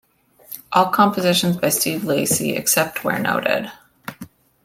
[0.73, 3.71] All compositions by Steve Lacy except where noted.